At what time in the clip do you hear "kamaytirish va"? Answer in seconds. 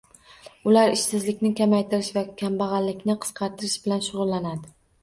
1.61-2.25